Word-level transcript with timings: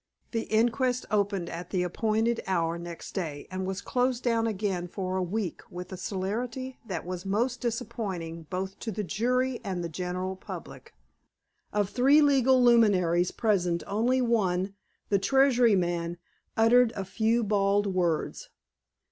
The 0.31 0.45
inquest 0.51 1.05
opened 1.11 1.47
at 1.47 1.69
the 1.69 1.83
appointed 1.83 2.41
hour 2.47 2.79
next 2.79 3.11
day, 3.11 3.45
and 3.51 3.67
was 3.67 3.81
closed 3.81 4.23
down 4.23 4.47
again 4.47 4.87
for 4.87 5.15
a 5.15 5.21
week 5.21 5.61
with 5.69 5.91
a 5.93 5.95
celerity 5.95 6.79
that 6.87 7.05
was 7.05 7.23
most 7.23 7.61
disappointing 7.61 8.47
both 8.49 8.79
to 8.79 8.91
the 8.91 9.03
jury 9.03 9.59
and 9.63 9.83
the 9.83 9.89
general 9.89 10.35
public. 10.35 10.95
Of 11.71 11.91
three 11.91 12.19
legal 12.23 12.63
luminaries 12.63 13.29
present 13.29 13.83
only 13.85 14.23
one, 14.23 14.73
the 15.09 15.19
Treasury 15.19 15.75
man, 15.75 16.17
uttered 16.57 16.91
a 16.95 17.05
few 17.05 17.43
bald 17.43 17.85
words. 17.85 18.49